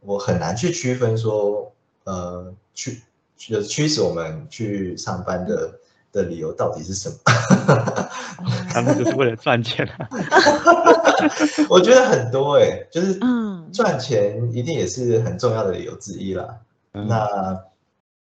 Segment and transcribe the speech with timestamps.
[0.00, 1.72] 我很难去区分说，
[2.04, 3.00] 呃，驱
[3.36, 5.72] 就是驱使我们去上班的
[6.12, 7.16] 的理由到底是什么？
[8.70, 10.08] 他们就是为了赚钱啊。
[11.68, 16.46] 我觉得很多哎、就是嗯赚钱一定也是很重要的理由之一啦。
[16.96, 17.64] 嗯那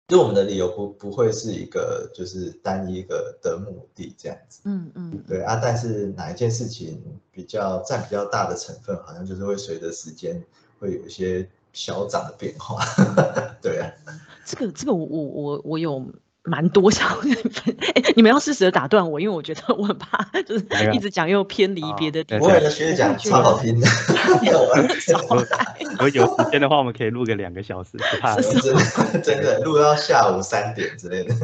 [0.07, 4.61] 对我们的理由不不会是一个就是单一一个的目的这样子。
[4.65, 10.45] 嗯嗯，对啊，但是哪一件事情比较占比较大的成分，好像就是会随着时间
[10.81, 12.85] 会有一些小涨的变化。
[13.63, 13.89] 对啊，
[14.45, 16.05] 这个这个我我我我有
[16.45, 22.49] 蛮多想分，哎， 你们要适时的打断我，因为我觉得我很怕 就是一直讲又偏离别的地对方。
[22.49, 23.87] 不会的，学姐讲超好听的。
[25.91, 28.37] 如果有时间的话，我们可以录个两个小时，不怕。
[28.37, 31.35] 真的真的录到下午三点之类的。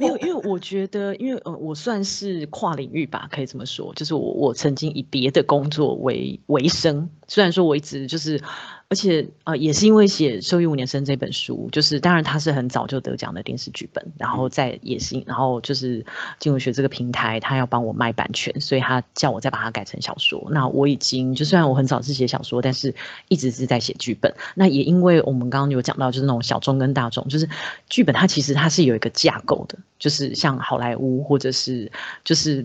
[0.00, 8.40] 没有，因为我觉得，因为呃，我算是跨领域吧，可以这么说，就是我我曾经以别的工作为为生，虽然说我一直就是，
[8.88, 16.04] 而且呃，也是因为写《受益五年生》这本书，就是当然它是很早就得奖的电视剧本，然后在也是，然后就是
[16.38, 20.46] 金文学这个平台，他要帮我卖版权，所以他叫我再把它改成小说。
[20.50, 22.94] 那我已经就虽然我很早是写小说，但是
[23.28, 24.32] 一直是在写剧本。
[24.54, 27.48] 那也因为我们刚刚有讲到，就是那种小众跟大众，就是
[27.88, 31.90] 剧本它其实它是有一个架构的，就是像好莱坞或者是
[32.22, 32.64] 就是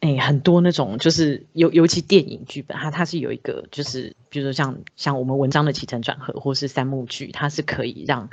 [0.00, 8.28] 哎、很多那种就是尤尤其电影剧本，它它是有一个就是比如说像像我们文章的起承转合，或是三幕剧，它是可以让。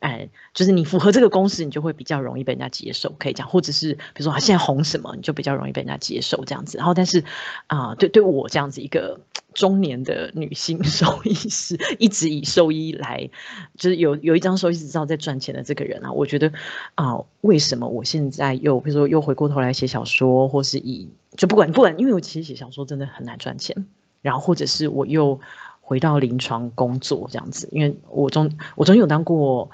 [0.00, 6.78] 哎，就是你符合这个公式，你就会比较容易被人家接受，可以讲，或者是比如说他现在红什么，你就比较容易被人家接受这样子。
[6.78, 7.24] 然后，但是
[7.66, 9.18] 啊、对对我这样子一个
[9.54, 13.28] 中年的女性 兽医师，一直以兽医来，
[13.76, 16.52] 就是有有一张兽医执照在赚钱的这个人啊，我觉得
[16.94, 23.88] 啊、为什么我现在又比如说又回过头来写小说，或是以就不管不管，因为我其实写小说真的很难赚钱，
[24.22, 25.40] 然后或者是我又
[25.88, 29.70] 回到临床工作这样子，因为我中我中间有当过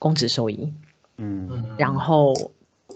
[0.00, 0.72] 公职兽医，
[1.18, 2.34] 嗯，然后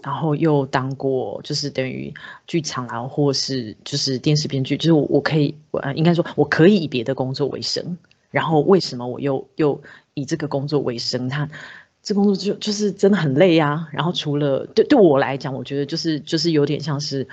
[0.03, 2.13] 然后又当过就是等于
[2.45, 7.97] 剧场啊，或是就是电视编剧，就是我我可以我呃应该说我可以以别的工作为生，
[8.31, 9.81] 然后为什么我又又
[10.13, 11.29] 以这个工作为生？
[11.29, 11.49] 他
[12.03, 13.87] 这工作就就是真的很累啊。
[13.93, 17.25] 然后除了对对我来讲，我觉得就是就是有点像是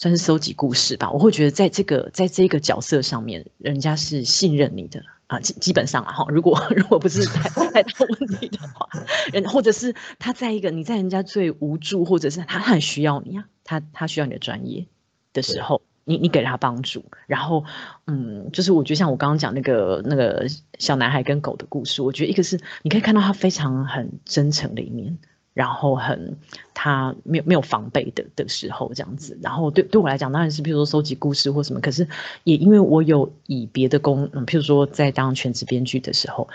[0.00, 1.10] 算是收集故事吧。
[1.10, 5.02] 我会觉得在这个在这个角色上面，人家是信任你的。
[5.26, 8.88] 啊，基基本上啊哈，如果如果不是太太大问题的话，
[9.30, 14.86] 人或者是他在一个你在人家最无助，或者是他很需要你啊，他他需要你的专业
[15.34, 17.64] 的时候，你你给他帮助，然后
[18.06, 20.46] 嗯，就是我觉得像我刚刚讲那个那个
[20.80, 25.16] 小男孩跟狗的故事，我觉得一个是你可以看到他非常很真诚的一面，
[25.52, 26.36] 然后很
[26.74, 32.06] 他没有没有防备的的时候这样子，然后对对我来讲当然是比如说收集故事或什么，可是
[32.44, 36.48] 也因为我有以别的工，嗯，譬如说在当全职编剧的时候，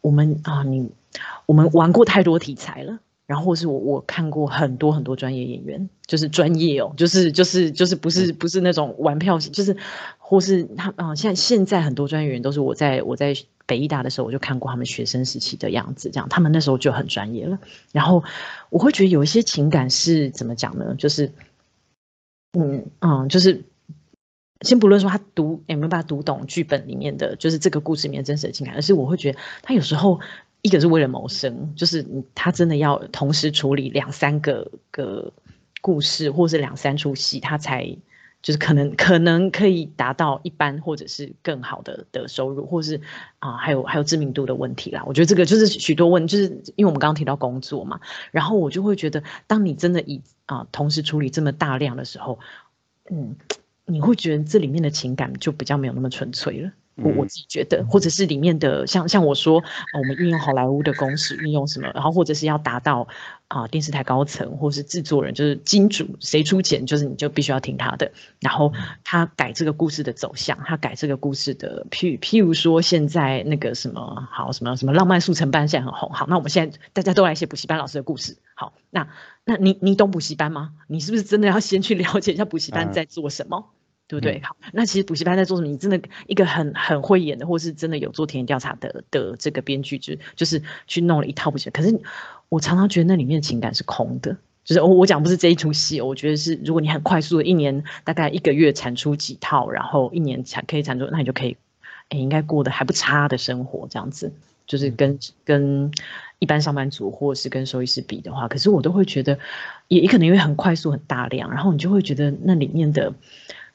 [0.00, 0.90] 我们啊你
[1.46, 2.98] 我们玩过太多题材了。
[3.26, 9.76] 然后是我我看过很多很多专业演员，就是专业哦，就是就是就是不是不是那种玩票型，就是
[10.28, 13.32] 或是他啊、现在现在很多专业员都是我在我在
[13.64, 17.56] 北医大的时候我就看过他们学生时期的样子，这样他们那时候就很专业了。
[17.92, 18.24] 然后
[18.68, 20.96] 我会觉得有一些情感是怎么讲呢？
[20.98, 21.30] 就是
[22.58, 23.62] 嗯嗯，就是
[24.62, 30.18] 先不论说他读有没有办法读懂剧本里面的，就是这个故事里面真实的情感，而是我会觉得他有时候
[30.62, 32.04] 一个是为了谋生，就是
[32.34, 35.32] 他真的要同时处理两三个个
[35.80, 37.96] 故事，或是两三出戏，他才
[38.46, 43.00] 就是可能可能可以达到一般或者是更好的的收入，或是
[43.40, 45.02] 啊、还有还有知名度的问题啦。
[45.04, 46.44] 我觉得这个就是许多问，就是
[46.76, 47.98] 因为我们刚刚提到工作嘛，
[48.30, 52.38] 然后我就会觉得，当你真的以啊、同时处理这么大量的时候，
[53.10, 53.34] 嗯，
[53.84, 56.70] 你会觉得这里面的情感就比较没有那么纯粹了。
[56.96, 59.60] 我我嗯自己觉得，或者是里面的像像我说，
[59.92, 63.06] 呃我们运用好莱坞的公式，运用什么，然后或者是要达到
[63.48, 68.10] 啊、电视台高层或是制作人，就是金主谁出钱，就是你就必须要听他的。
[68.40, 68.72] 然后
[69.04, 79.06] 他改这个故事的走向，他改这个故事的，譬譬如说现在那个什么好什么什么浪漫速成班现在很红，好，那我们现在大家都来写补习班老师的故事，好，那
[79.44, 80.72] 那你你懂补习班吗？
[80.88, 83.66] 你是不是真的要先去了解一下补习班嗯在做什么？
[84.08, 84.40] 对不对？
[84.42, 85.68] 好，那其实补习班在做什么？
[85.68, 91.82] 你真的一个很很会演的，或是真的有做田野调查的的这个编剧，就就是去弄了一套补习班。
[91.82, 92.00] 可是
[92.48, 94.36] 我常常觉得那里面的情感是空的。
[94.64, 101.56] 就是我我讲不是这一出戏哦，我觉得是如果你很快速的一年大概一个月产出几套，然后一年产可以产出，那你就可以，
[102.08, 104.32] 哎，应该过得还不差的生活这样子。
[104.66, 105.92] 就是跟跟
[106.40, 109.38] 一般上班族或是跟收医师比的话，可是我都会觉得，
[109.86, 113.14] 也也可能因为很快速很大量，然后你就会觉得那里面的，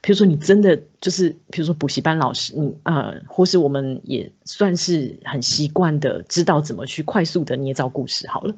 [0.01, 8.55] 比如说你真的就是，比如说补习班老师，你呃，或是我们也算是很习惯的知道怎么去快速的捏造故事好了。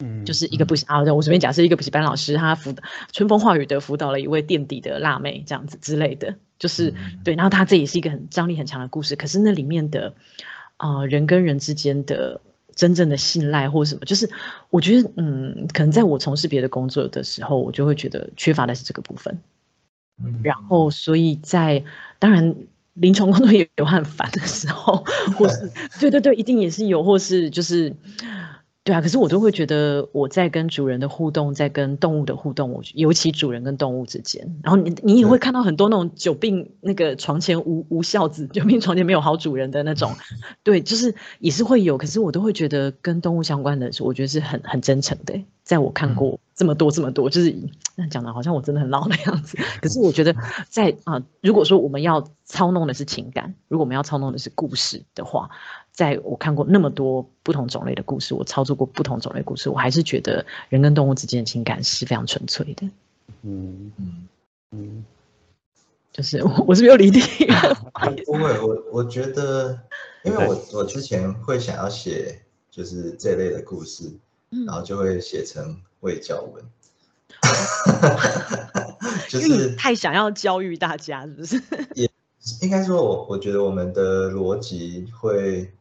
[0.00, 2.74] 嗯，就是一个补习啊，我随便假设一个补习班老师，他辅
[3.12, 6.92] 春风化雨的辅导了一位垫底的辣妹，这样子之类的，就是
[7.24, 7.34] 对。
[7.34, 10.12] 然后他这也是一个很张力很强的故事，可是那里面的
[10.76, 12.40] 啊人跟人之间的
[12.74, 14.28] 真正的信赖或什么，就是
[14.68, 19.38] 我觉得嗯，可能在我从事别的工作的时候，我就会觉得缺乏的是这个部分。
[20.42, 21.84] 然后所以在
[22.18, 22.54] 当然
[22.94, 25.04] 临床工作也有很烦的时候，
[25.36, 25.70] 或是
[26.00, 27.94] 对对对，一定也是有，或是就是。
[28.84, 40.12] 对啊，可是我都会觉得我在跟主人的互动，在跟动物的互动，我尤其主人跟动物之间，然后你你也会看到很多那种久病那个床前无无孝子，久病床前没有好主人的那种，
[40.62, 47.56] 对，就是也是会有，可是我都会觉得跟动物相关的，我觉得是很很真诚的，在我看过这么多这么多，就是
[47.96, 50.36] 那讲的好像我真的很老的样子， 可是我觉得
[50.68, 55.48] 在啊，如果说我们要操弄的是情感，如果我们要操弄的是故事的话。
[55.94, 62.90] 在我看过那么多不同种类的故事，我操作过不同种类故事，我还是觉得人跟动物之间的情感是非常纯粹的。
[63.42, 64.28] 嗯嗯
[64.72, 65.04] 嗯，
[66.12, 67.46] 就是我我是没有离题。
[68.26, 69.78] 不会，我我觉得，
[70.24, 72.42] 因为我我之前会想要写
[72.72, 74.12] 就是这类的故事，
[74.66, 76.64] 然后就会写成未教文。
[79.30, 81.62] 就是太想要教育大家，是不是？
[81.94, 82.10] 也
[82.62, 85.72] 应该说，我我觉得我们的逻辑会。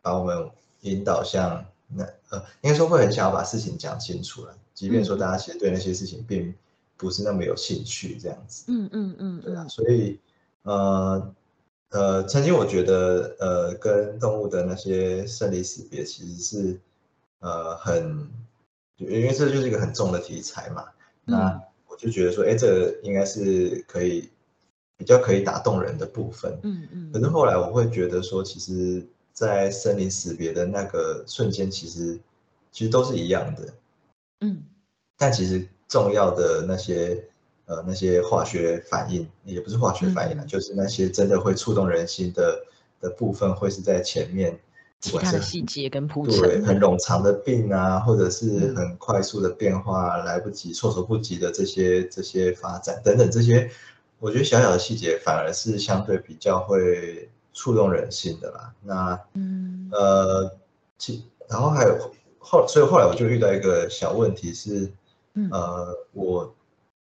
[0.00, 0.50] 把我们
[0.82, 6.54] 引导向那呃，应该说会很想要把事情讲清楚了，即便说大家其实对那些事情并
[6.96, 8.64] 不是那么有兴趣，这样子。
[8.68, 10.18] 嗯嗯嗯，对啊，所以
[10.62, 11.34] 呃
[11.90, 16.80] 呃，曾经我觉得呃，跟动物的那些生离死别其实是
[17.40, 18.28] 呃很，
[18.98, 20.84] 因为这就是一个很重的题材嘛，
[21.24, 24.28] 那我就觉得说，哎，这個应该是可以
[24.96, 26.58] 比较可以打动人的部分。
[26.62, 29.04] 嗯嗯，可是后来我会觉得说，其实。
[29.38, 32.18] 在生离死别的那个瞬间，其实
[32.72, 33.72] 其实都是一样的，
[34.40, 34.64] 嗯，
[35.16, 37.24] 但其实重要的那些
[37.66, 42.64] 呃那些化学反应，也不是化学反应了，就是那些真的会触动人心的
[43.00, 44.58] 的部分，会是在前面，
[44.98, 53.70] 其他的细节跟铺陈，对，很冗长的病啊，或者是很快速的变化，来不及措手不及的这些这些发展等等这些，
[54.18, 57.28] 我觉得小小的细节反而是相对比较会。
[57.52, 59.88] 触动人心的啦，那嗯。
[59.90, 60.54] 呃，
[60.98, 64.92] 其然后还有后，所以后来我就遇到一个小问题是，
[65.50, 66.54] 呃，我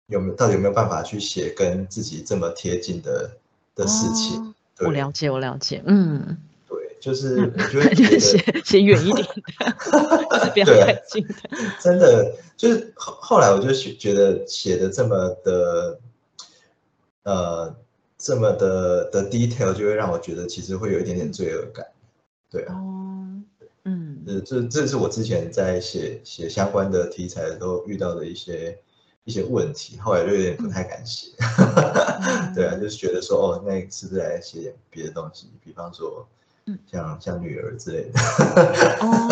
[0.06, 3.28] 有没有到底有没有办法去写跟自己这么贴近的
[3.75, 4.54] 的事情？
[4.78, 6.38] 我了解，我了解，嗯，
[6.69, 11.34] 对，就是 我觉得写写远一点的，不要太近的，
[11.81, 15.99] 真的就是后后来我就觉得写的这么的，
[17.25, 17.75] 呃。
[18.18, 21.86] 这么的的 detail 就会让我觉得其实会有一点点罪恶感，
[22.50, 22.74] 对啊，
[23.84, 28.78] 嗯，呃，这这是我之前在写写相关的题材都遇到的一些
[29.24, 31.28] 一些问题，后来就有点不太敢写，
[32.56, 36.26] 对啊，就是觉得说哦，那是不是来写点别的东西，比方说，
[36.90, 38.18] 像像女儿之类的，
[39.04, 39.28] 哦，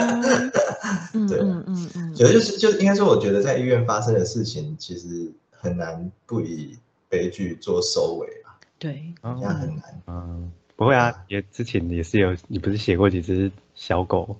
[1.26, 6.76] 对，嗯嗯嗯，就是就应该说，我觉得在医院发生的事情其实很难不以
[7.08, 8.43] 悲剧做收尾。
[8.78, 10.02] 对，这样很难。
[10.06, 14.36] 嗯，不会啊，也之前也是有，你不是写过几只小狗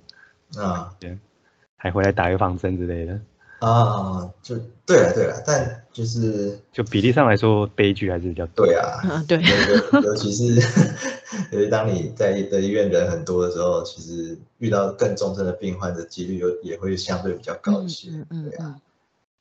[0.56, 0.94] 啊？
[1.00, 1.16] 对，
[1.76, 3.20] 还回来打预防针之类的。
[3.60, 8.66] 啊，就对了，对了，但就是就比例上来说，悲剧还是比较多。
[8.66, 9.40] 对啊，对，
[10.02, 10.54] 尤其是
[11.50, 18.10] 尤其当你在的医院人很多的时候，其实遇到更重症的病患的几率又也会相对比较高一些。
[18.10, 18.80] 嗯嗯，对啊，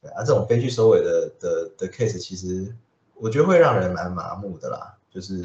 [0.01, 2.73] 对啊，这种悲剧收尾的的的 case，其实。
[3.15, 5.41] 我觉得会让人蛮麻木的啦，就是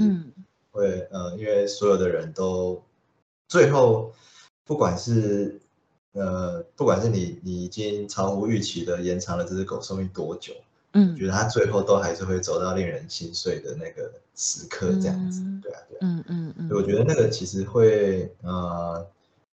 [0.70, 2.82] 会呃，因为所有的人都
[3.46, 4.12] 最后，
[4.64, 5.60] 不管是
[6.12, 10.52] 呃，不管是你你已经超乎预期的延长了这只狗寿命多久，
[10.92, 19.06] 嗯，觉得它最后都还是会走到令人心碎的那个时刻，这样子，对啊，对，嗯嗯嗯，我觉得那个其实会呃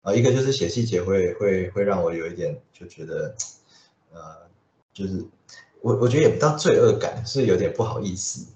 [0.02, 3.34] 呃，一个就是写细节会会会让我有一点就觉得
[4.12, 4.20] 呃，
[4.92, 5.24] 就是。
[5.82, 8.46] 我我觉得也不到罪恶感，是有点不好意思，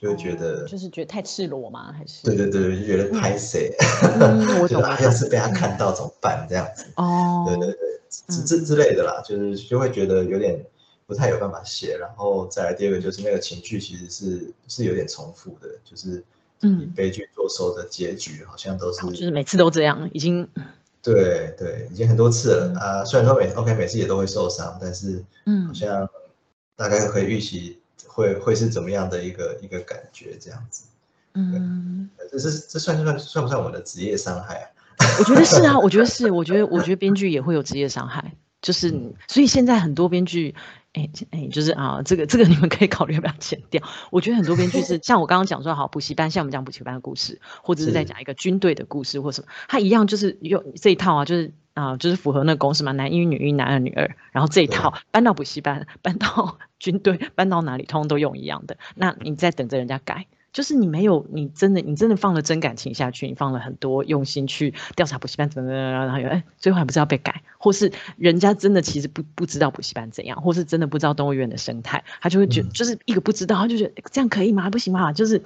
[0.00, 1.92] 就会觉得就是觉得太赤裸吗？
[1.92, 3.74] 还是对对对，就觉得拍谁，
[4.68, 6.84] 觉得要是被他看到怎么办这样子？
[6.96, 10.62] 哦，对对对，之之之类的啦，就是就会觉得有点
[11.06, 11.96] 不太有办法写。
[11.98, 16.22] 然后再来第二个就是那个情绪其实是是有点重复的，就是
[16.62, 20.46] 嗯悲剧作收的结局好像都是就是每次都这样，已经
[21.02, 23.04] 对对，已经很多次了啊。
[23.04, 26.08] 虽然说每 OK 每次也都会受伤，但是嗯，好像
[26.80, 30.84] 大概可以预期会会是怎么样的一个一个感觉这样子。
[31.34, 34.66] 嗯，这是这算不算算不算我的职业伤害啊？
[35.18, 38.32] 我觉得是啊， 我觉得是，我觉得我觉得编剧也会有职业伤害，
[38.62, 38.88] 就是
[39.28, 40.54] 所以现在很多编剧。
[40.92, 43.80] 哎哎，就是啊，这个这个你们可以考虑要不要剪掉。
[44.10, 58.76] 我觉得很多编剧是 像我刚刚讲说，好补习班，像我们讲补习班的故事，或者是在讲一个军队的故事或什么，他一样就是用这一套啊，就是啊，就是符合那个公式嘛，男一女一，男二女二，然后这一套搬到补习班，搬到 军队，搬到哪里，通通都用一样的。
[58.94, 60.26] 那你在等着人家改。
[60.52, 74.68] 就是你没有，你真的，你真的放了真感情下去，你放了很多用心去调查补习班怎么怎么，然后哎，最后还不是要被改，或是人家真的其实不不知道补习班怎样，或是真的不知道动物园的生态，他就会觉就是一个不知道，他就觉得这样可以吗？
[74.70, 75.12] 不行吗？
[75.12, 75.40] 就是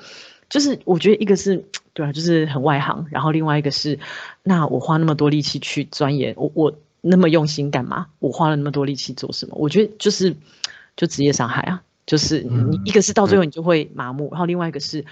[0.48, 3.98] 就是我觉得一个是对啊，就是很外行，然后另外一个是，
[4.42, 8.06] 那我花那么多力气去钻研，我我那么用心干嘛？
[8.18, 9.54] 我花了那么多力气做什么？
[9.56, 10.34] 我觉得就是
[10.96, 11.82] 就职业伤害啊。
[12.06, 15.02] 就是你一个是到最后你就会麻木，然后另外一个是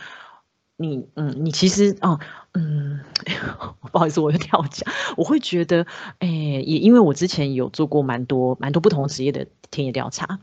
[0.77, 2.21] 你嗯你其实哦
[2.53, 3.01] 嗯
[3.91, 5.87] 不好意思我又跳讲，我会觉得
[6.19, 10.39] 哎也因为我之前有做过蛮多蛮多不同职业的田野调查，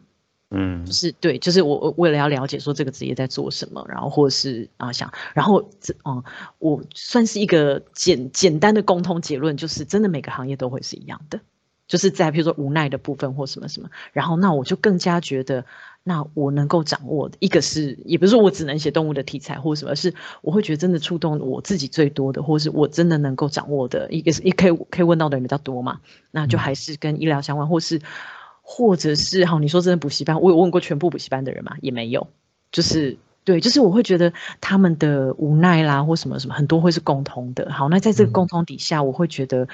[0.52, 6.24] 嗯就是对就是我为了要了解说这个职业在做什么，然后或者是啊想然后这嗯
[6.58, 11.40] 我算是一个简简单的共通结论，就是真的每个行业都会是一样的，
[11.88, 15.66] 就是在比如说无奈的部分或什么什么，然后那我就更加觉得。
[16.02, 26.00] 那我能够掌握的一个是，也不是说我只能写动物的题材或什么，是我会觉得真的触动我自己最多的，或是我真的能够掌握的一个是，也可以可以问到的人比较多嘛。
[26.32, 28.02] 那就还是跟医疗相关，或是
[28.72, 32.28] 或者是好，你说真的补习班，我有问过全部补习班的人嘛，也没有。
[32.72, 37.72] 就是对，就是我会觉得他们的无奈啦，或什么什么，很多会是共通的。
[37.72, 39.68] 好，那在这个共通底下，我会觉得，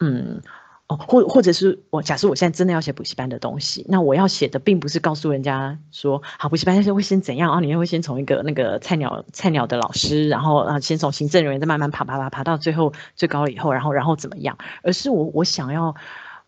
[0.00, 0.42] 嗯。
[0.88, 7.60] 哦或或者是我假设我现在真的要写补习班的东西，那我要写的并不是告诉人家说，好补习班先会先怎样啊？
[7.60, 14.58] 里面会先从一个那个菜鸟菜鸟的老师，然后啊先从行政人员再慢慢爬爬爬爬到最后最高了以后，然后然后怎么样？
[14.82, 15.94] 而是我我想要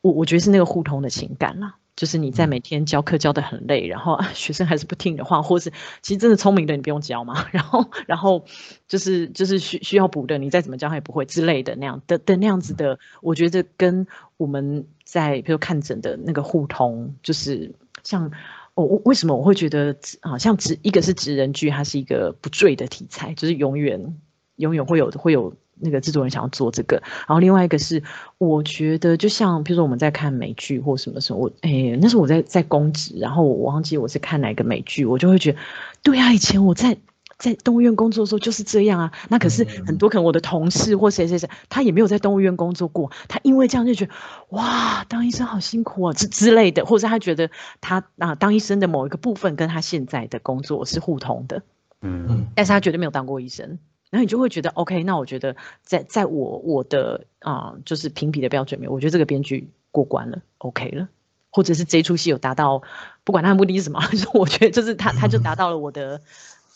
[0.02, 1.76] 我我觉得是那个互通的情感啦。
[1.96, 5.70] 就是你在每天教课教得很累，然后 学生还是不听你的话，或是
[6.02, 8.44] 其实真的聪明的你不用教嘛， 然后然后
[8.88, 17.72] 就是就是需需要补的，你再怎么教他也不会之类的那样的的那样子的，我觉得跟我们在比如看诊的那个互通，就是
[18.02, 18.30] 像
[18.74, 24.18] 我我为什么我会觉得啊，像职一个是直人剧，它是一个不坠的题材，就是永远
[24.56, 25.54] 永远会有会有。
[25.80, 28.02] 那个制作人想要做这个，然后另外一个是，
[28.38, 35.58] 我觉得就像，比如说我们在看美剧或什么时候，我哎，那时候我在在公职，然后我忘记我是看哪个美剧，我就会觉得，
[36.02, 36.96] 对啊，以前我在
[37.36, 39.12] 在动物园工作的时候就是这样啊。
[39.28, 44.12] 那可是很多可能我的同事或谁谁谁，他也没有在动物园工作过，他因为这样就觉得，
[44.50, 47.50] 哇，当医生好辛苦啊之之类的，或者他觉得
[47.80, 51.62] 他啊当医生的某一个部分跟他现在的工作是互通的，
[52.02, 52.26] 嗯。
[52.28, 53.78] 嗯，但是他绝对没有当过医生。
[54.14, 61.08] 然后你就会觉得，OK，那我觉得在在我我的啊，就是评比的标准里面，我觉得这个编剧过关了，OK 了，
[61.50, 62.80] 或者是这出戏有达到，
[63.24, 66.20] 不管他的目的是什么， 就我觉得就是他他就达到了我的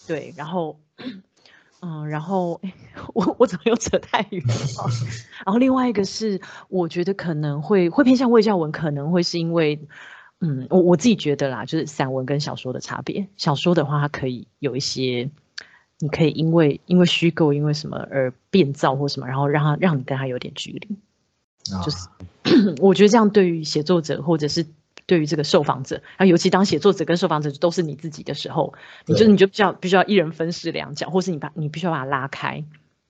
[0.09, 0.81] 对，然后
[1.81, 2.61] 嗯，然后
[3.15, 4.55] 我我怎么又扯太远了？
[5.47, 9.81] 然后另外一个是，我觉得可能会会偏向魏教文，可能会是因为
[10.41, 15.31] 嗯，我我自己觉得啦，就是散文跟小说的差别，小说的话它可以有一些。
[15.99, 20.97] 你可以因为因为虚构，因为什么而变造或什么，然后让他让你跟他有点距离。
[21.85, 22.09] 就是
[22.81, 24.65] 我觉得这样对于写作者或者是
[25.05, 28.75] 对于这个受访者，然后，尤其当写作者跟受访者都是你自己的时候，
[29.07, 32.65] 你就你就必须要必须要一人分饰两角，或是你把你必须要把它拉开。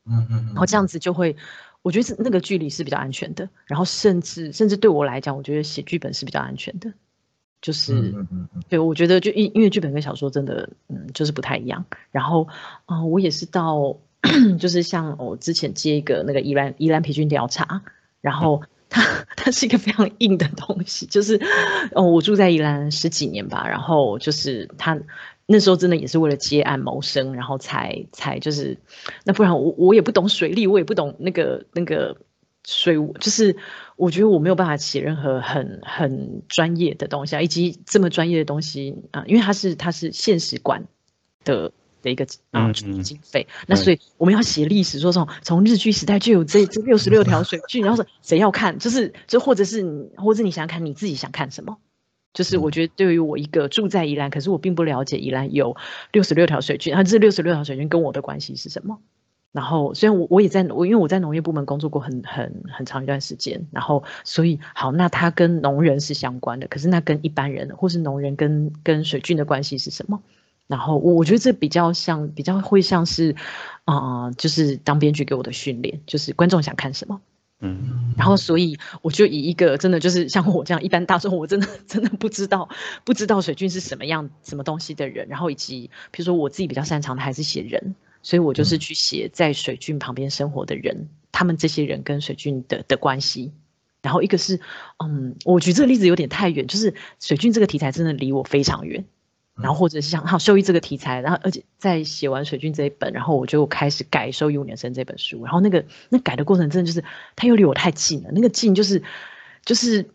[0.06, 0.46] 嗯嗯。
[0.46, 1.36] 然后这样子就会，
[1.82, 3.48] 我觉得是那个距离是比较安全的。
[3.66, 6.92] 然后甚至甚至对我来讲，我觉得写剧本是比较安全的。
[7.60, 8.14] 就是，
[8.68, 11.84] 对，我觉得就因因为剧本跟小说真的，嗯，就是不太一样。
[12.12, 12.46] 然后，
[12.86, 13.96] 啊，我也是到，
[14.60, 17.82] 就是像我之前接一个那个宜兰宜兰培训调查，
[18.20, 19.02] 然后它
[19.36, 21.40] 它是一个非常硬的东西，就是，
[21.92, 24.96] 哦，我住在宜兰十几年吧，然后就是他
[25.46, 28.78] 那时候真的也是为了接案谋生，然后才才就是，
[29.24, 32.16] 那不然我我也不懂水利，我也不懂那个那个。
[32.70, 33.56] 所以我，就是
[33.96, 40.84] 我觉得我没有办法写任何很很专业的东西啊，以及这么专业的东西啊，因为它是它是现实馆
[41.44, 41.72] 的
[42.02, 43.46] 的一个啊经费。
[43.66, 51.78] 那所以我们要写历史，说从从日据时代就有这这六十六条水渠，然后说谁要看，就是就或者是你或者你想想看你自己想看什么，
[52.34, 55.74] 就是我觉得对于我一个住在宜兰，可是我并不了解宜兰有
[56.12, 58.98] 六十六条水渠，那这六十六条水渠跟我的关系是什么？
[59.52, 70.20] 然后虽然我我也在我因为我在农业部门工作过很很很长一段时间，然后所以好，那它跟农人是相关的，可是那跟一般人或是农人跟跟水菌的关系是什么？
[70.66, 73.34] 然后我我觉得这比较像比较会像是
[73.86, 77.20] 啊，就是当编剧给我的训练，就是观众想看什么。
[77.60, 82.68] 嗯，然后所以我就以一个真的就是像我这样一般大众，我真的真的不知道
[83.02, 93.52] 不知道水军是什么样什么东西的人，然后以及比如说我自己比较擅长的还是写人，所以我就是去写在水俊旁边生活的人，他们这些人跟水俊的的关系。
[94.00, 94.60] 然后一个是，
[95.04, 99.04] 嗯，我举这个例子有点太远，就是水俊这个题材真的离我非常远。
[99.60, 109.02] 然后或者是像好兽医这个题材，然后而且在写完水俊这一本，然后我就开始改兽医五年生这本书，然后那个那改的过程真的就是它又离我太近了，那个近就是
[109.64, 110.08] 就是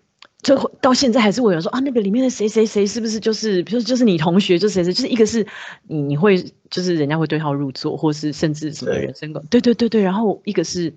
[0.43, 5.47] 最后到现在还是我有人说啊那个里面的谁谁谁是不是就是比如说就是你同学就谁谁就是一个是
[5.88, 10.93] 你你会就是人家会对号入座，或是甚至什么人生观对对对对，然后一个是。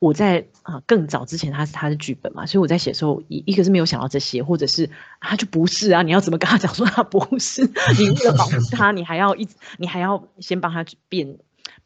[0.00, 4.88] 我在啊更早之前，他是他的剧本嘛，所以我在写的时候，一一个是没有想到这些，或者是
[5.20, 7.68] 他就不是啊，你要怎么跟他讲说他不是？
[7.98, 11.38] 你为了保护他，你还要一，你还要先帮他变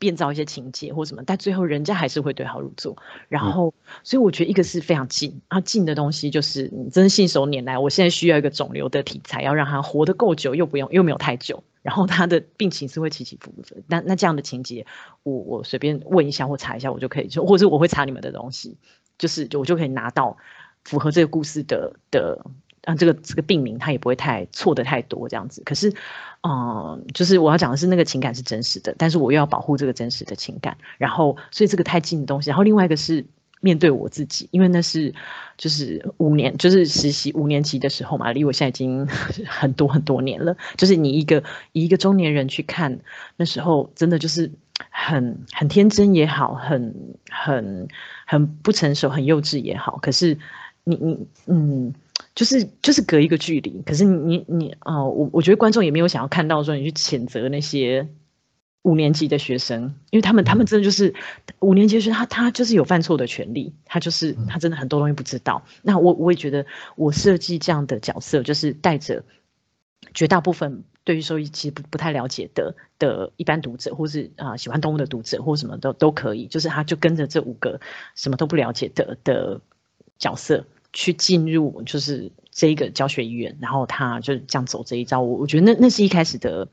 [0.02, 2.96] 变造一些情节或什么，但最后人家还是会对号入座。
[3.28, 7.78] 然后，所以我觉得一个是非常近啊，近的东西就是你真的信手拈来。
[7.78, 11.62] 我现在需要一个肿瘤的题材，要让他活得够久，又不用又没有太久。
[11.82, 14.84] 然后他的病情是会起起伏伏的，那那这样的情节，
[15.22, 18.76] 我我随便问一下或查一下，我就可以就，或者我会查你们的东西，
[19.18, 20.36] 就是我就可以拿到
[20.84, 22.44] 符合这个故事的的，
[22.84, 25.62] 啊这个这个病名，他也不会太错的太多这样子。
[25.64, 25.92] 可是，
[26.42, 33.24] 嗯，就是我要讲的是那个情感是真实的，但是我又要保护这个真实的情感，然后所以这个太近的东西，然后另外一个是。
[33.64, 35.14] 面对我自己，因为那是
[35.56, 39.06] 就是五年，就是实习五年级的时候嘛，离我现在已经
[39.46, 40.56] 很多很多年了。
[40.76, 42.98] 就是你一个一个中年人去看，
[43.36, 44.50] 那时候真的就是
[44.90, 46.92] 很很天真也好，很
[47.30, 47.86] 很
[48.26, 49.96] 很不成熟、很幼稚也好。
[50.02, 50.36] 可是
[50.82, 51.94] 你你嗯，
[52.34, 53.82] 就是就是隔一个距离。
[53.86, 58.08] 可是你你哦，我我觉得观众也没有想要看到说你去谴责那些。
[58.84, 61.14] 五年级的学生，因为他们他们真的就是
[61.60, 65.62] 五年级学生，他他就是有犯错的权利，他就是他真的很多东西不知道。
[65.82, 69.22] 那我我也觉得，我设计这样的角色，就是带着
[70.14, 77.80] 绝大部分对于收益其实不不太了解的的一般读者，或是啊喜欢动物的读者，或什么都都可以，就是他就跟着这五个
[78.16, 79.60] 什么都不了解的的
[80.18, 85.20] 角色去进入，就是这一个教学医院，然后他就这样走这一招。
[85.20, 86.68] 我我觉得那那是一开始的。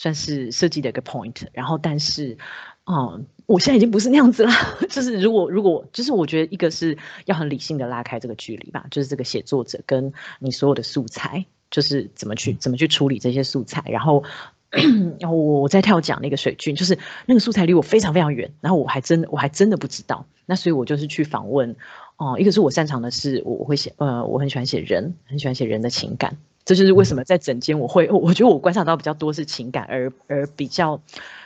[0.00, 2.38] 算是设计的一个 point，然后但是，
[2.86, 4.52] 嗯，我现在已经不是那样子了。
[4.88, 13.82] 就是如果如果就是我觉得一个是要很理性的拉开这个距离吧，就是这个写作者跟你所有的素材，就是怎么去怎么去处理这些素材。
[13.88, 14.22] 然后，
[15.18, 20.24] 然后我再跳讲那个水军，就是那个素材离我非常非常远，然后我还真我还真的不知道。
[20.46, 21.74] 那所以我就是去访问，
[22.18, 26.36] 哦，一个是我擅长的是我会写，呃，我很喜欢写人，很喜欢写人的情感。
[26.64, 31.00] 这就是为什么在整间我会，我觉得我观察到比较多是情感，而而比较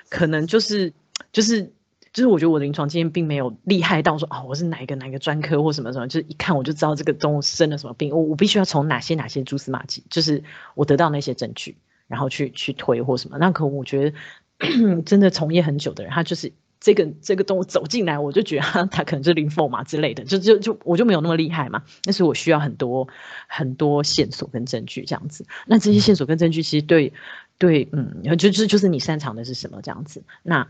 [0.09, 0.93] 可能就是
[1.31, 1.71] 就是
[2.13, 10.43] 就是我觉得我的临床经验并没有厉害到说啊我是哪一个哪一个专科或什么什么，就是一看我就知道这个动物生了什么病，我我必须要从哪些哪些蛛丝马迹，就是
[10.75, 11.77] 我得到那些证据，
[12.09, 13.37] 然后去去推或什么。
[13.39, 16.51] 那可能我觉得 真的从业很久的人，他就是。
[16.83, 21.85] 这个这个动物走进来，我就觉得 它可能是灵凤嘛之类的，就就就我就没有那么厉害嘛。
[22.03, 23.07] 但是我需要很多
[23.47, 25.47] 很多线索跟证据这样子。
[25.67, 27.13] 那这些线索跟证据其实对
[27.57, 30.25] 对嗯，就就就是你擅长的是什么这样子。
[30.43, 30.67] 那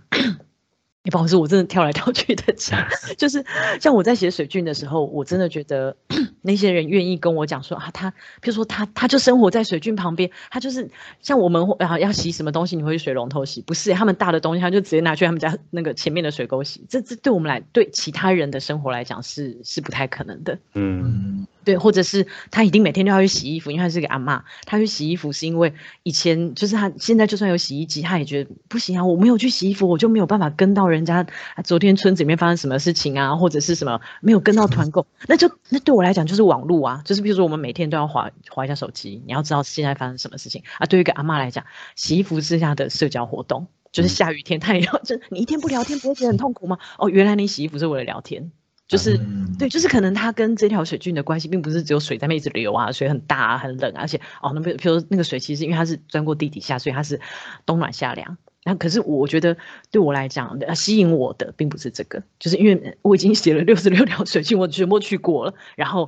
[1.05, 2.81] 你不好意思，我真的跳来跳去的讲，
[3.19, 3.45] 就是
[3.81, 5.97] 像我在写水菌的时候，我真的觉得
[6.43, 8.11] 那些人愿意跟我讲说啊，他
[8.41, 10.89] 比如说他他就生活在水菌旁边，他就是
[11.21, 16.85] 像我们啊要洗什么东西，你会去水龙头洗，不是他们大的东西，他就直接拿去他们家那个前面的水沟洗。
[16.89, 20.59] 这这对我们来对其他人的生活来讲是是不太可能的。
[20.75, 21.47] 嗯。
[21.65, 25.73] 对，或者是他一定每天都要去洗衣服，因为他是个阿妈，他去洗衣服是因为
[26.03, 31.27] 以前就是他现在就算有洗衣机，他也觉得不行啊，我没有去洗衣服，我就没有办法跟到人家
[31.65, 40.87] 昨天村子里面发生什么事情啊，或者是什么没有跟到团购，那就那对我来讲就是网路啊，就是比如说我们每天都要划划一下手机，你要知道现在发生什么事情啊。
[40.87, 41.65] 对于一个阿妈来讲，
[41.97, 46.79] 洗衣服是他的社交活动，就是下雨天他也要，就你一天不聊天不会觉得很痛苦吗？
[46.99, 48.51] 哦，原来你洗衣服是为了聊天。
[48.93, 49.19] 就是
[49.59, 57.19] 对，就是可能它跟这条水菌的关系，并不是只有水在那一直流啊，水很大啊，很冷，啊而且哦，那比比如那个水，其实因为它是钻过地底下，所以它是
[57.65, 58.37] 冬暖夏凉。
[58.65, 59.57] 那可是我觉得
[59.91, 66.07] 对我来讲，吸引我的并不是这个，就是因为我已经写了六十六条水菌，我全部去过了，然后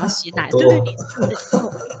[0.00, 0.78] 要洗奶，对对，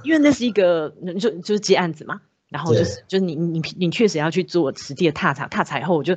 [0.04, 0.88] 因为那是一个
[1.20, 6.16] 就就是接案子嘛，然后就是就是你你你确实要去做实地的踏查，踏查以后我就。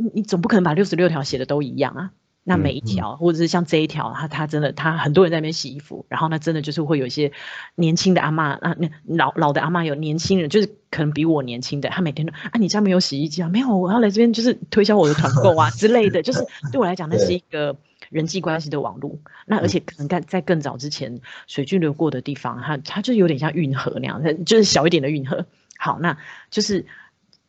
[0.00, 2.12] 你你总不可能把六十六条写的都一样啊。
[2.48, 7.30] 那每一条，或者是像这一条，他他真的，他很多人在那边洗衣服，然后那真的就是会有一些
[7.74, 13.50] 年轻的阿妈啊，那老老的阿妈有年轻人，就是可能比我年轻的，他每天都啊，你家没有洗衣机啊？
[13.50, 17.76] 没有，我要来这边就是推销我的团购啊之类的，就是对我来讲，那是一个
[18.08, 19.18] 人际关系的网络。
[19.44, 25.44] 那而且可能在在更早之前，水军流过的地方，它它就有点像运河那样，就是小一点的运河。
[25.76, 26.16] 好，那
[26.50, 26.86] 就是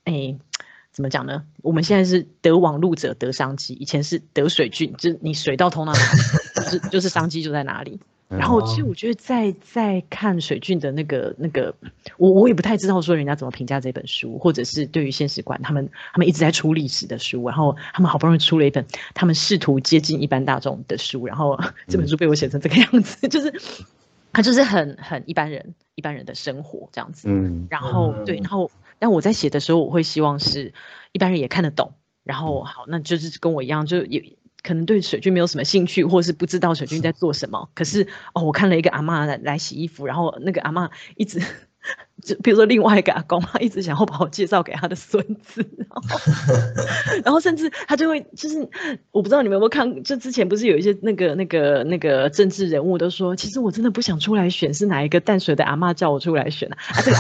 [0.04, 0.38] 哎。
[1.00, 1.46] 怎么讲呢？
[1.62, 6.20] 我们现在是得网路者得商机，以前是得水郡，就是你水到通到哪里，
[6.60, 7.98] 就是就是商机就在哪里。
[8.28, 11.74] 然后其实我觉得在在看水郡的那个那个，
[12.18, 21.58] 我我也不太知道说人家怎么评价这本书，或者是对于现实观，他们他们一直在出历史的书，然后他们好不容易出了一本他们试图接近一般大众的书，然后
[21.88, 23.54] 这本书被我写成这个样子，就是
[24.34, 27.30] 他就是很很一般人一般人的生活这样子。
[27.30, 28.70] 嗯，然后对，然后。
[29.00, 30.74] 但我在写的时候，我会希望是
[31.12, 31.96] 一般人也看得懂。
[32.24, 37.70] 然后好，那就是跟我一样，就也可能对水军没有什么兴趣，或是不知道水军在做什么。
[37.74, 41.42] 可是哦，我看了一个阿妈来来洗衣服，然后那个阿妈一直。
[42.22, 45.66] 就比如说另外一个阿公，他一直想要把我介绍给他的孙子，
[47.24, 48.68] 然后甚至他就会就是，
[49.12, 56.78] 我不知道你们有没有看，就之前不是有一些那个那个那个政治人物都说，其实我真的不想出来选，是哪一个淡水的阿妈叫我出来选啊？
[56.90, 57.18] 啊，这个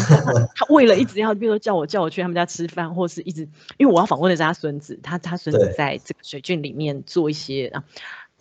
[0.53, 7.84] 他为了一直要，比如说叫我叫我去他们家吃饭，或是一直因为我要访问的是他孙子，他他孙子在这个水郡里面做一些啊。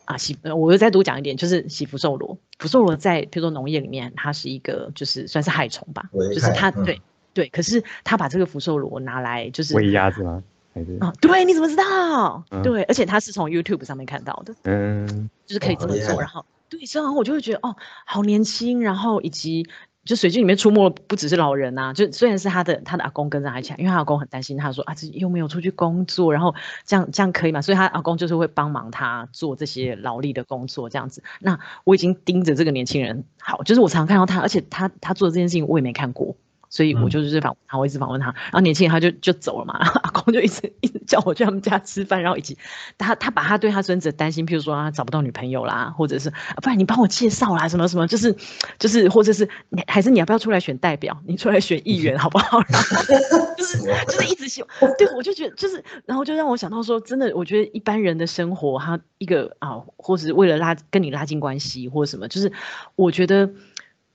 [0.08, 2.38] 啊，喜，我又再多讲一点，就是喜福寿螺。
[2.58, 6.98] 福寿螺在，比如说农业里面，它是一个，就是算是害虫吧，就是它，对
[7.34, 7.46] 对。
[7.50, 10.42] 可是它把这个福寿螺拿来，就是喂鸭子吗？
[10.72, 11.12] 还是啊？
[11.20, 12.42] 对，你怎么知道？
[12.62, 16.18] 对，而且他是从 YouTube 上面看到的，嗯，就是可以这么做。
[16.18, 19.66] 然后，对，然后我就会觉得，哦，好年轻，然后以及。
[20.08, 26.54] 就水军里面出没不只是老人呐，就虽然是他的他的阿公跟着他一起，因为他阿公很担心，他说啊这又没有出去工作，然后
[26.86, 27.60] 这样这样可以吗？
[27.60, 31.22] 所以他阿公就是会帮忙他做这些劳力的工作，这样子。
[31.40, 36.34] 那我已经盯着这个年轻人，好，就是我常看到他，而且他他做的这件事情我也没看过。
[36.70, 42.56] 所以我就是访他，我一直访问他，然后年轻人他就就走了嘛，然 后阿公就一直一直叫我去他们家吃饭，然后以及
[42.98, 46.30] 他他把他对他孙子的担心，譬如说他找不到女朋友啦，或者是
[46.62, 48.34] 不然你帮我介绍啦，什么什么，就是
[48.78, 52.60] 就是或者是你还是你要不要出来选代表，你出来选议员好不好？
[52.68, 53.04] 然后
[53.56, 62.52] 就是 就是一直希望，对我就觉得就是，然后就让我想到说，真的，我觉得一般人的生活，他一个啊，或是为了拉跟你拉近关系或者什么，就是
[62.94, 63.50] 我觉得。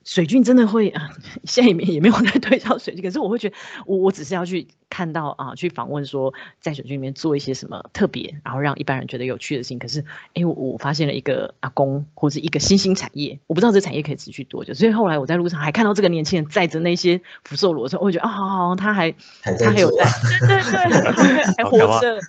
[0.04, 1.10] 水军真的会啊，
[1.44, 9.78] 现在也也没有在推销水军，可是我会觉得，我我只是要去看到啊，去访问说，在水军里面做一些什么特别，然后让一般人觉得有趣的事情。
[9.80, 10.04] 可是，
[10.34, 14.72] 哎，我我发现了一个阿公或者一个新兴产业，我不知道这产业可以持续多久。
[14.74, 19.10] 所以后来我在路上还看到这个年轻人载着那些福寿螺，时候我会觉得啊，好好，他还
[19.42, 20.04] 他还有在，
[20.46, 22.20] 对对对，还活着，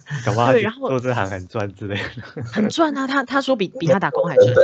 [0.53, 1.95] 对，然后做这行很赚之类
[2.33, 3.05] 的， 很赚啊。
[3.05, 4.55] 他他说比比他打工还赚，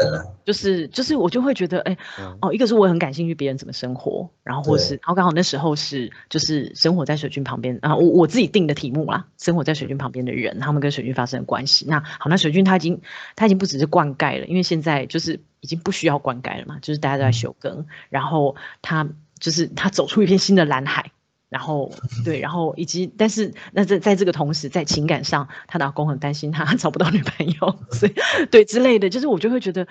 [0.45, 1.97] 就是就是我就会觉得，哎，
[2.41, 3.01] 哦，一个是我很。
[3.01, 11.85] 感兴趣别人怎么生活，然后或是，然后刚好那时候是就是生活在水军旁边啊，我我自己定的题目啦，生活在水军旁边的人，他们跟水军发生的关系。
[11.87, 13.01] 那好，那水军他已经
[13.35, 19.07] 他已经不只是灌溉了，因为现在就是已经不需要灌溉了嘛，就是大家都在休耕，然后他
[19.39, 21.11] 就是他走出一片新的蓝海。
[21.51, 21.91] 然后
[22.23, 28.13] 对，然后以及，但是那在在这个同时，在情感上，她老公很担心他 找不到女朋友，所以
[28.49, 29.85] 对之类的，就是我就会觉得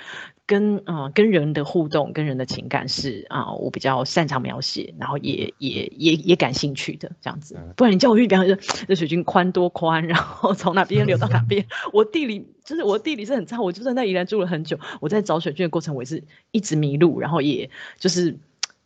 [0.47, 7.59] 跟啊跟人的互动，跟人的情感是啊我比较擅长描写，然后也也也也感兴趣的这样子。
[7.77, 8.57] 不然你叫我去，比方说
[8.89, 17.69] 这水军宽多宽，然后从哪边流到哪边，我地理就是我地理是很差，我就算在宜兰住了很久，我在找水军的过程，我也是一直迷路，然后也
[17.99, 18.35] 就是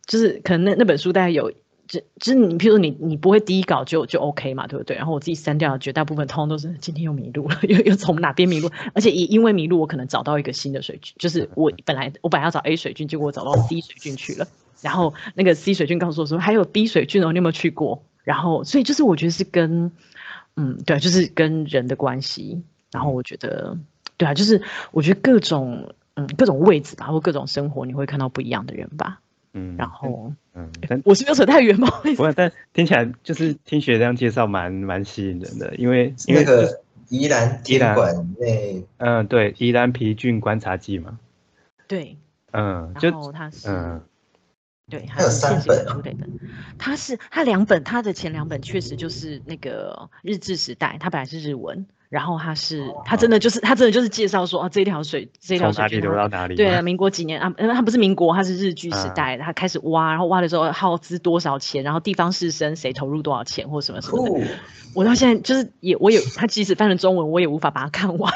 [0.07, 1.53] 就是可能那那本书大概有。
[1.87, 4.97] 就就是你，譬如你，你不会第一稿就就 OK 嘛，对不对？
[4.97, 14.49] 然后我自己删掉，绝大部分通通都是今天又迷路了，又又从哪边迷路，而且也因为迷路，我可能找到一个新的水菌，就是我本来我本来要找 A 水军，结果我找到 C 水军去了，
[14.81, 18.03] 然后那个 C 水军告诉我说还有 B 水军哦，你有没有去过？
[18.23, 19.93] 然后所以就是我觉得是跟
[20.57, 23.77] 嗯对，就是跟人的关系，然后我觉得
[24.17, 29.21] 对啊，就是我觉得各种嗯各种位置吧，或各种生活，你会看到不一样的人吧。
[29.57, 30.69] 嗯，然后，嗯，
[31.05, 31.89] 我是没有扯太远吗？
[32.03, 41.19] 不过，但听起来就是听学这样介绍，蛮蛮吸引人的，因为那个宜兰宜兰馆内，嗯，对，宜兰皮菌观察记嘛，
[41.87, 42.19] 对，
[42.51, 44.03] 嗯，然后它是，嗯，
[44.91, 45.63] 对，还有三
[46.03, 46.17] 本，
[46.77, 51.87] 它是它两本，它的前两本确实就是那个日治时代，它本来是日文。
[52.15, 56.55] 然后他是他真的就是他真的就是介绍说啊这条水这条水哪里流到哪里？
[56.55, 57.53] 对，民国几年啊？
[57.59, 64.47] 他不是民国，他是日据时代，他开始挖，然后挖的时候耗资多少钱，然后地方士绅谁投入多少钱或什么什么的。
[64.95, 68.33] 我到现在就是也我也他即使翻成中文，我也无法把它看完。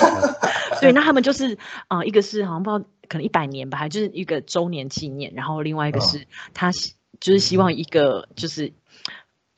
[0.82, 6.70] 对，那他们就是啊，一个是好像不知道可能一百年吧，就是一个周年纪念，然后另外一个是他
[7.20, 8.74] 就是希望一个就是。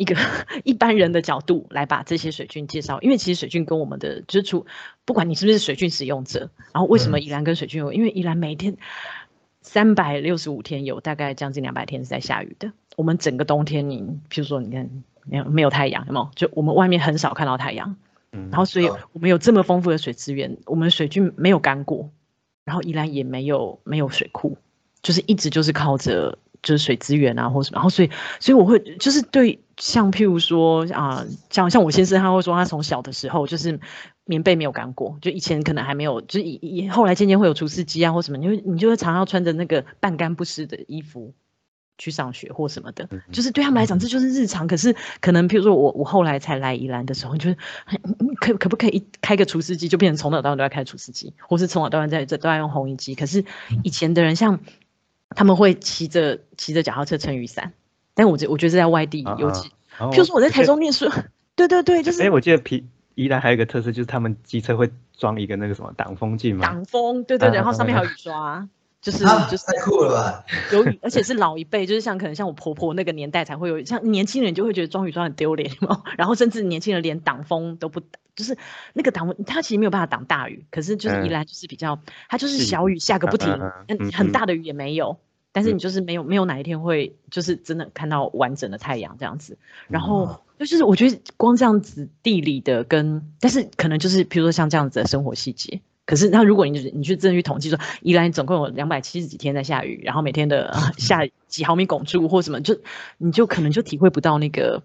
[0.01, 0.17] 一个
[0.65, 4.65] 一般人的角度来把这些水菌介绍，因为其实水菌跟我们的就是出，
[5.05, 7.93] 不管你是不是水菌使用者，然后为什么宜兰跟水菌有？
[7.93, 8.79] 因为宜兰每天
[9.61, 12.73] 三百六十五天有大概将近两百天是在下雨的。
[12.97, 14.89] 我们整个冬天，你譬如说你看
[15.27, 16.31] 没有没有太阳，有没有？
[16.35, 17.97] 就我们外面很少看到太阳，
[18.31, 22.09] 然后所以我们有这么丰富的水资源，我们水菌没有干过，
[22.65, 24.57] 然后宜兰也没有没有水库，
[25.03, 26.39] 就是一直就是靠着。
[26.63, 33.81] 就是水资源啊，或什么，然后所以，所以我会就是对，像譬如说啊，像像我先生他会说，他从小的时候就是
[34.27, 41.33] 棉被没有干过，就以前可能还没有，就是以以后来渐渐会有除湿机啊或什么，你会你就会常常穿着那个半干不湿的衣服
[41.97, 44.67] 去上学或什么的，就是对他们来讲这就是日常。
[44.67, 47.57] 可是可能譬如说我我后来才来宜兰的时候，就是
[48.39, 53.15] 可可不可以开个除湿机就变成从早到晚都要开除湿机，或是从早到晚在这都要用烘衣机？
[53.15, 53.45] 可是
[53.83, 54.61] 以前的人像。
[55.37, 57.73] 他们会骑着骑着脚踏车撑雨伞，
[58.15, 61.09] 但我觉我觉得在外地尤其，譬如说我在台中念书，
[61.55, 62.23] 对对对，就是。
[62.23, 66.67] 哎，我记得皮宜兰还有一个特色，就是他们机车会装一个那个什么挡风镜嘛。
[66.67, 68.69] 挡风，对对对，然后上面还有雨刷，
[69.01, 69.19] 就是
[69.51, 70.45] 就是太酷了吧。
[70.73, 76.03] 有雨，而且是老一辈，就是像可能像我婆婆那个年代才会有，像年轻人就会觉得装雨刷很丢脸嘛。
[76.17, 78.01] 然后甚至年轻人连挡风都不，
[78.41, 78.57] 就是
[78.95, 82.01] 那个挡风，它其实没有办法挡大雨，可是就是宜兰就是比较，
[82.31, 83.53] 它就是小雨下个不停，
[83.89, 85.19] 嗯，很大的雨也没有。
[85.53, 102.79] 但是你就是没有没有哪一天会就是真的看到完整的太阳这样子，然后就是我觉得光这样子地理的跟，但是可能就是比如说像这样子的生活细节，可是那如果你你去真的去统计说，宜兰总共有两百七十几天在下雨，然后每天的 下几毫米汞柱或什么，就
[103.19, 104.85] 你就可能就体会不到那个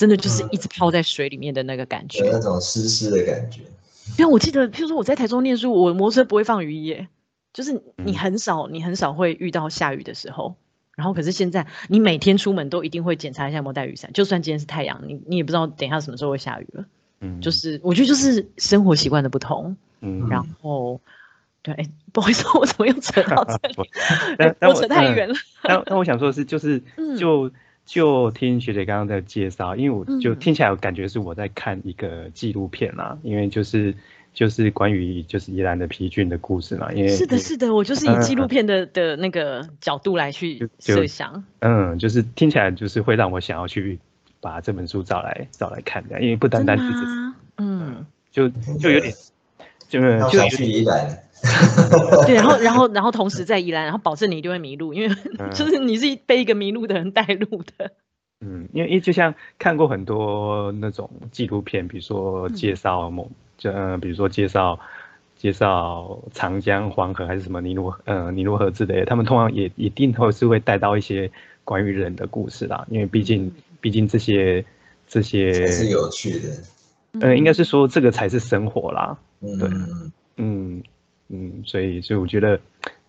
[0.00, 3.60] 真的就是一直泡在水里面的那个感觉，那种湿湿的感觉。
[4.18, 7.06] 因为我记得，譬如说我在台中念书，我摩托车不会放雨衣。
[7.52, 10.54] 就是你很少，你很少会遇到下雨的时候，
[10.96, 16.84] 然后可是现在你每天出门都一定会检查一下有没有带雨伞，就算今天是太阳，你你也不知道等一下什么时候会下雨了。
[17.20, 19.76] 嗯，就是我觉得就是生活习惯的不同。
[20.00, 20.98] 嗯，然后
[21.60, 23.74] 对，哎，不好意思，我怎么又扯到这里？
[24.66, 25.34] 我扯太远了。
[25.62, 26.80] 但但我想说的是，就是
[27.18, 27.50] 就
[27.86, 33.94] 就听学姐刚刚的介绍，因为我就听起来感觉是我在看一个纪录片啦，因为就是。
[34.32, 43.98] 就是关于就是宜兰的皮菌的故事嘛，因为是的，是的，我就是以纪录片的的那个角度来去设想，嗯，就是听起来就是会让我想要去
[44.40, 46.84] 把这本书找来找来看的，因为不单单是
[47.56, 49.12] 嗯，就就有点
[49.88, 51.18] 就是就去宜兰，
[52.26, 55.14] 对，然后然后然后同时在宜兰，然后保证你一定会迷路，因为
[55.54, 57.92] 就是你是被一个迷路的人带路的，
[58.40, 63.30] 嗯，因为因为就像看过很多那种纪录片，比如说介绍某。
[63.58, 64.80] 就嗯，比如说介绍
[65.36, 71.30] 介绍长江、黄河还是什么尼罗呃尼罗河之类的，他们通常也一定会是会带到一些
[71.62, 74.64] 关于人的故事啦，因为毕竟毕竟这些
[75.06, 76.48] 这些是有趣的，
[77.20, 79.58] 嗯，应该是说这个才是生活啦，嗯。
[79.58, 79.68] 对，
[80.38, 80.82] 嗯
[81.30, 82.60] 嗯，所以所以我觉得，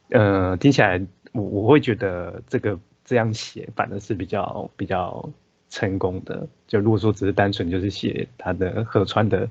[0.10, 1.02] 呃，听起来
[1.34, 5.30] 我我会觉得这个这样写反而是比较比较。
[5.74, 9.50] 成功的，就如果说只是单纯就是写他的河川的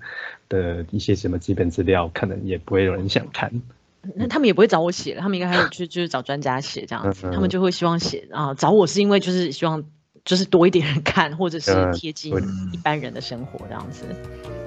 [0.51, 3.51] 的一些什么基本资料，可能也不会有人想看。
[4.15, 9.83] 那他们也不会找我写，他们应该还有去就是找专家写这样子，他们就会希望写啊找我是因为就是希望
[10.23, 12.35] 就是多一点人看，或者是贴近
[12.71, 14.05] 一般人的生活这样子。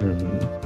[0.00, 0.63] 嗯。